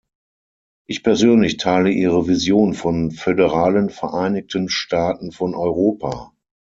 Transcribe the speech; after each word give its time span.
Ich 0.87 1.03
persönlich 1.03 1.57
teile 1.57 1.91
Ihre 1.91 2.27
Vision 2.27 2.73
von 2.73 3.11
föderalen 3.11 3.91
Vereinigten 3.91 4.67
Staaten 4.67 5.31
von 5.31 5.53
Europa. 5.53 6.33